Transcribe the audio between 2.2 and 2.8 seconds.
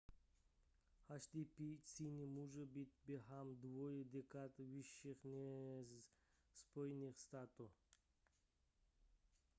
může